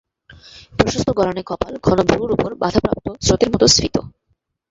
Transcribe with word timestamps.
প্রশস্ত 0.77 1.09
গড়ানে 1.17 1.41
কপাল 1.43 1.73
ঘন 1.83 1.97
ভ্রূর 2.09 2.29
উপর 2.31 2.49
বাধাপ্রাপ্ত 2.61 3.07
স্রোতের 3.21 3.49
মতো 3.51 3.65
স্ফীত। 3.67 3.95